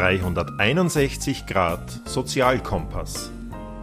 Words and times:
361 0.00 1.44
Grad 1.44 2.08
Sozialkompass. 2.08 3.30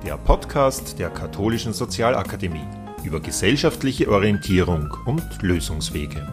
Der 0.04 0.18
Podcast 0.18 0.98
der 0.98 1.12
Katholischen 1.12 1.74
Sozialakademie 1.74 2.66
über 3.04 3.20
gesellschaftliche 3.20 4.10
Orientierung 4.10 4.92
und 5.06 5.22
Lösungswege. 5.44 6.28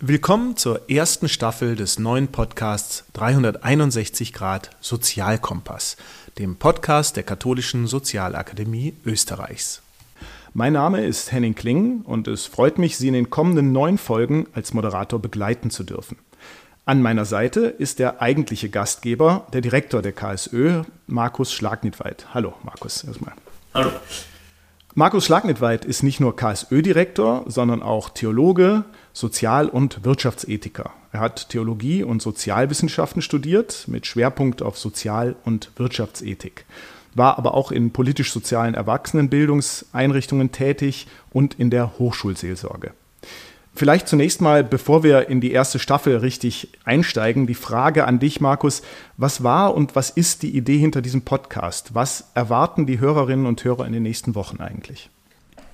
Willkommen 0.00 0.56
zur 0.56 0.90
ersten 0.90 1.28
Staffel 1.28 1.76
des 1.76 2.00
neuen 2.00 2.26
Podcasts 2.26 3.04
361 3.12 4.32
Grad 4.32 4.70
Sozialkompass, 4.80 5.96
dem 6.40 6.56
Podcast 6.56 7.14
der 7.14 7.22
Katholischen 7.22 7.86
Sozialakademie 7.86 8.96
Österreichs. 9.04 9.85
Mein 10.58 10.72
Name 10.72 11.04
ist 11.04 11.32
Henning 11.32 11.54
Kling 11.54 12.00
und 12.00 12.26
es 12.28 12.46
freut 12.46 12.78
mich, 12.78 12.96
Sie 12.96 13.08
in 13.08 13.12
den 13.12 13.28
kommenden 13.28 13.72
neun 13.72 13.98
Folgen 13.98 14.46
als 14.54 14.72
Moderator 14.72 15.20
begleiten 15.20 15.68
zu 15.68 15.84
dürfen. 15.84 16.16
An 16.86 17.02
meiner 17.02 17.26
Seite 17.26 17.66
ist 17.66 17.98
der 17.98 18.22
eigentliche 18.22 18.70
Gastgeber, 18.70 19.46
der 19.52 19.60
Direktor 19.60 20.00
der 20.00 20.12
KSÖ, 20.12 20.84
Markus 21.06 21.52
Schlagnitweit. 21.52 22.28
Hallo, 22.32 22.54
Markus, 22.64 23.04
erstmal. 23.04 23.34
Hallo. 23.74 23.90
Markus 24.94 25.26
Schlagnitweit 25.26 25.84
ist 25.84 26.02
nicht 26.02 26.20
nur 26.20 26.34
KSÖ-Direktor, 26.34 27.44
sondern 27.48 27.82
auch 27.82 28.08
Theologe, 28.08 28.84
Sozial- 29.12 29.68
und 29.68 30.06
Wirtschaftsethiker. 30.06 30.90
Er 31.12 31.20
hat 31.20 31.50
Theologie 31.50 32.02
und 32.02 32.22
Sozialwissenschaften 32.22 33.20
studiert 33.20 33.84
mit 33.88 34.06
Schwerpunkt 34.06 34.62
auf 34.62 34.78
Sozial- 34.78 35.36
und 35.44 35.70
Wirtschaftsethik 35.76 36.64
war 37.16 37.38
aber 37.38 37.54
auch 37.54 37.72
in 37.72 37.90
politisch-sozialen 37.92 38.74
Erwachsenenbildungseinrichtungen 38.74 40.52
tätig 40.52 41.06
und 41.32 41.54
in 41.54 41.70
der 41.70 41.98
Hochschulseelsorge. 41.98 42.92
Vielleicht 43.74 44.08
zunächst 44.08 44.40
mal, 44.40 44.64
bevor 44.64 45.02
wir 45.02 45.28
in 45.28 45.42
die 45.42 45.52
erste 45.52 45.78
Staffel 45.78 46.16
richtig 46.16 46.68
einsteigen, 46.84 47.46
die 47.46 47.54
Frage 47.54 48.06
an 48.06 48.18
dich, 48.18 48.40
Markus. 48.40 48.80
Was 49.18 49.42
war 49.42 49.74
und 49.74 49.94
was 49.94 50.08
ist 50.08 50.42
die 50.42 50.56
Idee 50.56 50.78
hinter 50.78 51.02
diesem 51.02 51.22
Podcast? 51.22 51.94
Was 51.94 52.30
erwarten 52.34 52.86
die 52.86 53.00
Hörerinnen 53.00 53.44
und 53.44 53.62
Hörer 53.62 53.86
in 53.86 53.92
den 53.92 54.02
nächsten 54.02 54.34
Wochen 54.34 54.62
eigentlich? 54.62 55.10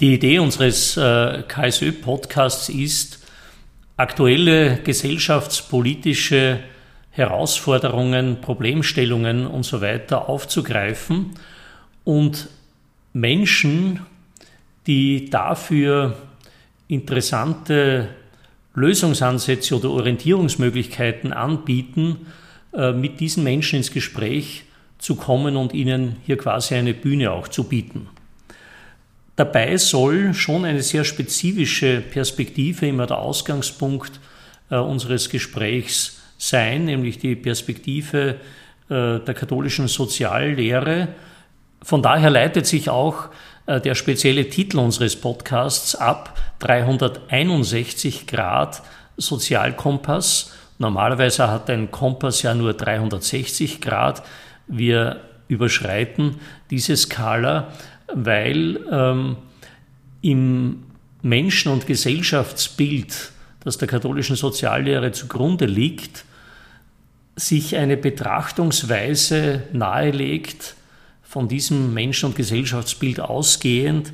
Die 0.01 0.15
Idee 0.15 0.41
unseres 0.41 0.97
äh, 0.97 1.45
KSÖ-Podcasts 1.47 2.69
ist, 2.69 3.20
aktuelle 3.97 4.79
gesellschaftspolitische 4.83 6.59
Herausforderungen, 7.13 8.41
Problemstellungen 8.41 9.47
und 9.47 9.65
so 9.65 9.81
weiter 9.81 10.29
aufzugreifen 10.29 11.31
und 12.05 12.49
Menschen, 13.13 14.01
die 14.87 15.29
dafür 15.29 16.17
interessante 16.89 18.09
Lösungsansätze 18.75 19.77
oder 19.77 19.91
Orientierungsmöglichkeiten 19.91 21.35
anbieten, 21.35 22.27
äh, 22.73 22.93
mit 22.93 23.21
diesen 23.21 23.45
Menschen 23.45 23.77
ins 23.77 23.93
Gespräch 23.93 24.65
zu 24.99 25.17
kommen 25.17 25.57
und 25.57 25.75
ihnen 25.75 26.17
hier 26.25 26.39
quasi 26.39 26.75
eine 26.75 26.95
Bühne 26.95 27.33
auch 27.33 27.49
zu 27.49 27.65
bieten. 27.65 28.09
Dabei 29.37 29.77
soll 29.77 30.33
schon 30.33 30.65
eine 30.65 30.83
sehr 30.83 31.05
spezifische 31.05 32.01
Perspektive 32.01 32.87
immer 32.87 33.07
der 33.07 33.19
Ausgangspunkt 33.19 34.21
äh, 34.71 34.77
unseres 34.77 35.29
Gesprächs 35.29 36.22
sein, 36.43 36.87
nämlich 36.87 37.19
die 37.19 37.37
Perspektive 37.37 38.37
äh, 38.89 39.21
der 39.21 39.35
katholischen 39.35 39.87
Soziallehre. 39.87 41.09
Von 41.83 42.03
daher 42.03 42.31
leitet 42.31 42.67
sich 42.67 42.91
auch 42.91 43.29
äh, 43.67 43.81
der 43.81 43.95
spezielle 43.95 44.48
Titel 44.48 44.79
unseres 44.79 45.15
Podcasts 45.15 45.95
ab, 45.95 46.37
361 46.59 48.27
Grad 48.27 48.83
Sozialkompass. 49.17 50.53
Normalerweise 50.79 51.48
hat 51.48 51.70
ein 51.70 51.93
Kompass 51.93 52.43
ja 52.43 52.55
nur 52.55 52.75
360 52.75 53.81
Grad. 53.81 54.24
Wir 54.67 55.20
überschreiten 55.47 56.41
diese 56.70 56.97
Skala, 56.97 57.73
weil 58.13 58.80
ähm, 58.91 59.36
im 60.23 60.83
Menschen- 61.23 61.70
und 61.70 61.86
Gesellschaftsbild, 61.86 63.30
das 63.63 63.79
der 63.79 63.86
katholischen 63.86 64.35
Soziallehre 64.35 65.13
zugrunde 65.13 65.67
liegt, 65.67 66.24
sich 67.37 67.77
eine 67.77 67.97
Betrachtungsweise 67.97 69.65
nahelegt, 69.73 70.77
von 71.23 71.48
diesem 71.48 71.95
Menschen- 71.95 72.27
und 72.27 72.37
Gesellschaftsbild 72.37 73.19
ausgehend, 73.19 74.13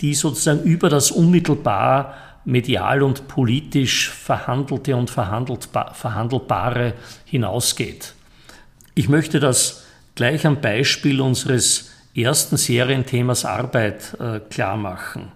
die 0.00 0.14
sozusagen 0.14 0.62
über 0.62 0.88
das 0.88 1.10
unmittelbar 1.10 2.14
medial 2.44 3.02
und 3.02 3.26
politisch 3.26 4.10
Verhandelte 4.10 4.94
und 4.94 5.10
Verhandelbare 5.10 6.94
hinausgeht. 7.24 8.14
Ich 8.94 9.08
möchte 9.08 9.40
das 9.40 9.84
gleich 10.14 10.46
am 10.46 10.60
Beispiel 10.60 11.20
unseres 11.20 11.90
ersten 12.14 12.56
Serienthemas 12.56 13.44
Arbeit 13.44 14.16
äh, 14.20 14.38
klar 14.38 14.76
machen. 14.76 15.32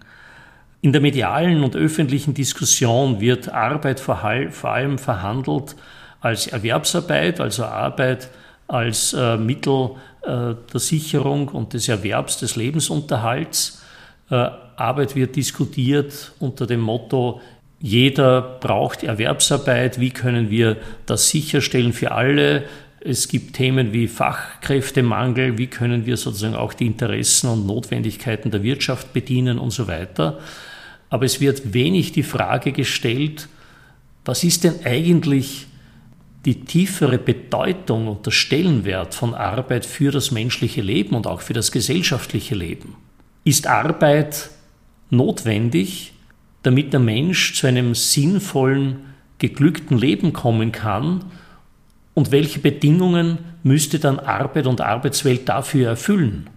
In 0.80 0.92
der 0.92 1.00
medialen 1.00 1.64
und 1.64 1.74
öffentlichen 1.74 2.34
Diskussion 2.34 3.20
wird 3.20 3.48
Arbeit 3.48 3.98
vor 3.98 4.22
allem 4.22 4.98
verhandelt 4.98 5.74
als 6.20 6.46
Erwerbsarbeit, 6.46 7.40
also 7.40 7.64
Arbeit 7.64 8.28
als 8.66 9.12
äh, 9.12 9.36
Mittel 9.36 9.90
äh, 10.22 10.54
der 10.72 10.80
Sicherung 10.80 11.48
und 11.48 11.72
des 11.72 11.88
Erwerbs 11.88 12.38
des 12.38 12.56
Lebensunterhalts. 12.56 13.82
Äh, 14.30 14.48
Arbeit 14.76 15.16
wird 15.16 15.36
diskutiert 15.36 16.32
unter 16.38 16.66
dem 16.66 16.80
Motto, 16.80 17.40
jeder 17.80 18.58
braucht 18.60 19.04
Erwerbsarbeit, 19.04 20.00
wie 20.00 20.10
können 20.10 20.50
wir 20.50 20.76
das 21.06 21.28
sicherstellen 21.28 21.92
für 21.92 22.10
alle? 22.10 22.64
Es 23.00 23.28
gibt 23.28 23.54
Themen 23.54 23.92
wie 23.92 24.08
Fachkräftemangel, 24.08 25.56
wie 25.56 25.68
können 25.68 26.04
wir 26.04 26.16
sozusagen 26.16 26.56
auch 26.56 26.74
die 26.74 26.86
Interessen 26.86 27.48
und 27.48 27.66
Notwendigkeiten 27.66 28.50
der 28.50 28.64
Wirtschaft 28.64 29.12
bedienen 29.12 29.58
und 29.60 29.70
so 29.70 29.86
weiter. 29.86 30.40
Aber 31.08 31.24
es 31.24 31.40
wird 31.40 31.72
wenig 31.72 32.10
die 32.12 32.24
Frage 32.24 32.72
gestellt, 32.72 33.48
was 34.24 34.42
ist 34.42 34.64
denn 34.64 34.84
eigentlich 34.84 35.68
die 36.44 36.60
tiefere 36.60 37.18
Bedeutung 37.18 38.06
und 38.08 38.24
der 38.24 38.30
Stellenwert 38.30 39.14
von 39.14 39.34
Arbeit 39.34 39.84
für 39.84 40.10
das 40.10 40.30
menschliche 40.30 40.80
Leben 40.80 41.16
und 41.16 41.26
auch 41.26 41.40
für 41.40 41.52
das 41.52 41.72
gesellschaftliche 41.72 42.54
Leben. 42.54 42.96
Ist 43.44 43.66
Arbeit 43.66 44.50
notwendig, 45.10 46.12
damit 46.62 46.92
der 46.92 47.00
Mensch 47.00 47.54
zu 47.54 47.66
einem 47.66 47.94
sinnvollen, 47.94 49.00
geglückten 49.38 49.98
Leben 49.98 50.32
kommen 50.32 50.72
kann? 50.72 51.24
Und 52.14 52.30
welche 52.30 52.58
Bedingungen 52.58 53.38
müsste 53.62 53.98
dann 53.98 54.18
Arbeit 54.18 54.66
und 54.66 54.80
Arbeitswelt 54.80 55.48
dafür 55.48 55.88
erfüllen? 55.88 56.50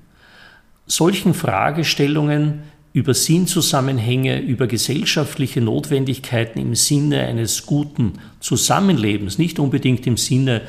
Solchen 0.86 1.34
Fragestellungen 1.34 2.64
über 2.94 3.14
Sinnzusammenhänge, 3.14 4.42
über 4.42 4.68
gesellschaftliche 4.68 5.62
Notwendigkeiten 5.62 6.60
im 6.60 6.76
Sinne 6.76 7.26
eines 7.26 7.66
guten 7.66 8.14
Zusammenlebens, 8.40 9.38
nicht 9.38 9.60
unbedingt 9.60 10.06
im 10.08 10.18
Sinne 10.18 10.62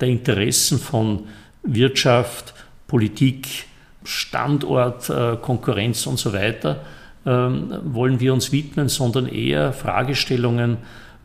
der 0.00 0.08
Interessen 0.08 0.78
von 0.78 1.24
Wirtschaft, 1.62 2.54
Politik, 2.88 3.66
Standort, 4.04 5.08
äh, 5.10 5.36
Konkurrenz 5.40 6.06
und 6.06 6.18
so 6.18 6.32
weiter, 6.32 6.84
ähm, 7.26 7.72
wollen 7.84 8.20
wir 8.20 8.32
uns 8.32 8.52
widmen, 8.52 8.88
sondern 8.88 9.26
eher 9.26 9.72
Fragestellungen, 9.72 10.78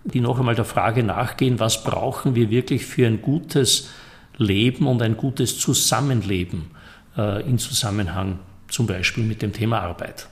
die 0.04 0.20
noch 0.20 0.38
einmal 0.38 0.56
der 0.56 0.66
Frage 0.66 1.02
nachgehen, 1.02 1.60
was 1.60 1.84
brauchen 1.84 2.36
wir 2.36 2.50
wirklich 2.50 2.86
für 2.86 3.08
ein 3.08 3.22
gutes 3.22 3.90
Leben 4.38 4.88
und 4.88 5.02
ein 5.02 5.16
gutes 5.18 5.58
Zusammenleben 5.58 6.72
äh, 7.18 7.48
in 7.48 7.58
Zusammenhang 7.58 8.40
zum 8.68 8.86
Beispiel 8.86 9.24
mit 9.24 9.42
dem 9.42 9.54
Thema 9.54 9.80
Arbeit. 9.82 10.28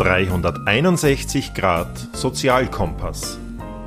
361 0.00 1.54
Grad 1.54 1.88
Sozialkompass. 2.12 3.38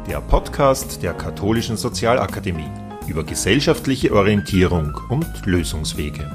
Der 0.08 0.22
Podcast 0.22 1.02
der 1.02 1.14
Katholischen 1.14 1.76
Sozialakademie 1.76 2.70
über 3.08 3.24
gesellschaftliche 3.24 4.14
Orientierung 4.14 4.94
und 5.10 5.46
Lösungswege. 5.46 6.32